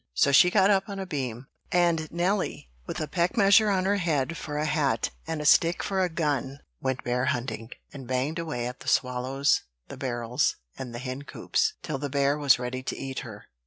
So 0.15 0.31
she 0.31 0.49
got 0.49 0.71
up 0.71 0.89
on 0.89 0.97
a 0.97 1.05
beam; 1.05 1.45
and 1.71 2.11
Nelly, 2.11 2.71
with 2.87 2.99
a 2.99 3.07
peck 3.07 3.37
measure 3.37 3.69
on 3.69 3.85
her 3.85 3.97
head 3.97 4.35
for 4.35 4.57
a 4.57 4.65
hat, 4.65 5.11
and 5.27 5.39
a 5.39 5.45
stick 5.45 5.83
for 5.83 6.01
a 6.01 6.09
gun, 6.09 6.61
went 6.79 7.03
bear 7.03 7.25
hunting, 7.25 7.69
and 7.93 8.07
banged 8.07 8.39
away 8.39 8.65
at 8.65 8.79
the 8.79 8.87
swallows, 8.87 9.61
the 9.89 9.97
barrels, 9.97 10.55
and 10.75 10.95
the 10.95 10.97
hencoops, 10.97 11.73
till 11.83 11.99
the 11.99 12.09
bear 12.09 12.35
was 12.35 12.57
ready 12.57 12.81
to 12.81 12.97
eat 12.97 13.19
her. 13.19 13.45